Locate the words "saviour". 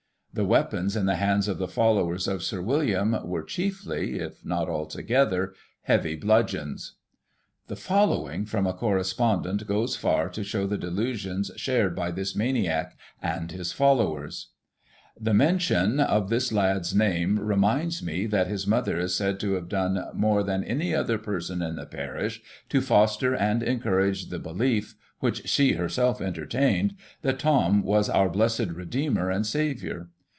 29.45-30.07